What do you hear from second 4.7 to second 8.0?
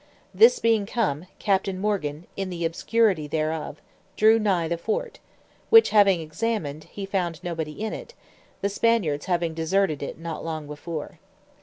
fort, which having examined, he found nobody in